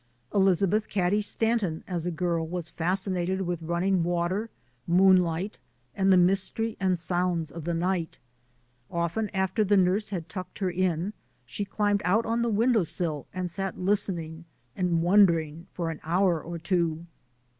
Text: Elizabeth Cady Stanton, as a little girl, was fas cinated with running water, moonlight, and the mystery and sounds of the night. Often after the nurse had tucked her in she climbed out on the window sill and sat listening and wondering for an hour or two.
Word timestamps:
Elizabeth 0.33 0.89
Cady 0.89 1.21
Stanton, 1.21 1.83
as 1.87 2.07
a 2.07 2.09
little 2.09 2.17
girl, 2.17 2.47
was 2.47 2.71
fas 2.71 3.01
cinated 3.07 3.41
with 3.41 3.61
running 3.61 4.01
water, 4.01 4.49
moonlight, 4.87 5.59
and 5.93 6.11
the 6.11 6.17
mystery 6.17 6.75
and 6.79 6.97
sounds 6.99 7.51
of 7.51 7.65
the 7.65 7.73
night. 7.75 8.17
Often 8.89 9.29
after 9.31 9.63
the 9.63 9.77
nurse 9.77 10.09
had 10.09 10.27
tucked 10.27 10.57
her 10.57 10.71
in 10.71 11.13
she 11.45 11.65
climbed 11.65 12.01
out 12.03 12.25
on 12.25 12.41
the 12.41 12.49
window 12.49 12.81
sill 12.81 13.27
and 13.31 13.51
sat 13.51 13.77
listening 13.79 14.45
and 14.75 15.03
wondering 15.03 15.67
for 15.71 15.91
an 15.91 15.99
hour 16.01 16.41
or 16.41 16.57
two. 16.57 17.05